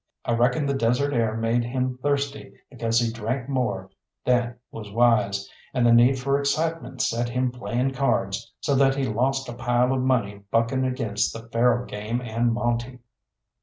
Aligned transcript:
I 0.25 0.31
reckon 0.31 0.65
the 0.65 0.73
desert 0.73 1.13
air 1.13 1.37
made 1.37 1.63
him 1.63 1.99
thirsty, 2.01 2.53
because 2.71 2.99
he 2.99 3.13
drank 3.13 3.47
more 3.47 3.91
than 4.25 4.55
was 4.71 4.89
wise, 4.91 5.47
and 5.75 5.85
the 5.85 5.91
need 5.91 6.17
for 6.17 6.39
excitement 6.39 7.03
set 7.03 7.29
him 7.29 7.51
playing 7.51 7.91
cards, 7.93 8.51
so 8.61 8.73
that 8.77 8.95
he 8.95 9.03
lost 9.03 9.47
a 9.47 9.53
pile 9.53 9.93
of 9.93 10.01
money 10.01 10.41
bucking 10.49 10.85
against 10.85 11.33
the 11.33 11.47
faro 11.49 11.85
game 11.85 12.19
and 12.19 12.51
monte. 12.51 12.97